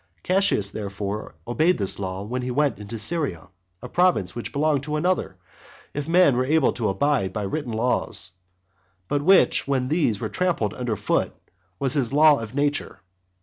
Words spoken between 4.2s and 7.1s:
which belonged to another, if men were to